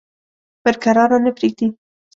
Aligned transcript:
پر 0.63 0.75
کراره 0.83 1.17
نه 1.25 1.31
پرېږدي. 1.37 1.67